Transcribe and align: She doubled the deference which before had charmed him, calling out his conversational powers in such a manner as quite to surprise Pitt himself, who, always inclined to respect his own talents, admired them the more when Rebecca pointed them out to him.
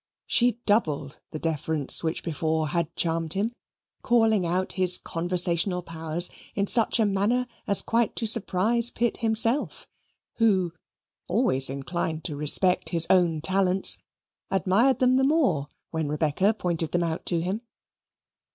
She 0.25 0.53
doubled 0.65 1.19
the 1.29 1.37
deference 1.37 2.03
which 2.03 2.23
before 2.23 2.69
had 2.69 2.95
charmed 2.95 3.33
him, 3.33 3.53
calling 4.01 4.47
out 4.47 4.71
his 4.71 4.97
conversational 4.97 5.83
powers 5.83 6.31
in 6.55 6.65
such 6.65 6.99
a 6.99 7.05
manner 7.05 7.45
as 7.67 7.83
quite 7.83 8.15
to 8.15 8.25
surprise 8.25 8.89
Pitt 8.89 9.17
himself, 9.17 9.85
who, 10.37 10.73
always 11.29 11.69
inclined 11.69 12.23
to 12.23 12.35
respect 12.35 12.89
his 12.89 13.05
own 13.11 13.41
talents, 13.41 13.99
admired 14.49 14.97
them 14.97 15.17
the 15.17 15.23
more 15.23 15.67
when 15.91 16.07
Rebecca 16.09 16.55
pointed 16.55 16.93
them 16.93 17.03
out 17.03 17.23
to 17.27 17.39
him. 17.39 17.61